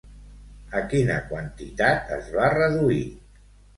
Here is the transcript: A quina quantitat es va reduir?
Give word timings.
A 0.77 0.79
quina 0.93 1.17
quantitat 1.27 2.09
es 2.19 2.33
va 2.39 2.49
reduir? 2.57 3.03